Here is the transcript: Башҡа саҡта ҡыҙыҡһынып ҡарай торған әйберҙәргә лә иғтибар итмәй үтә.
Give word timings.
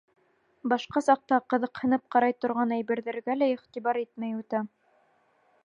Башҡа 0.71 1.01
саҡта 1.07 1.37
ҡыҙыҡһынып 1.53 2.07
ҡарай 2.15 2.35
торған 2.45 2.73
әйберҙәргә 2.79 3.37
лә 3.43 3.51
иғтибар 3.57 4.01
итмәй 4.05 4.35
үтә. 4.43 4.67